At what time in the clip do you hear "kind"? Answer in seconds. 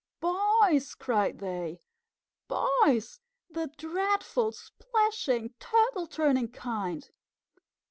6.47-7.07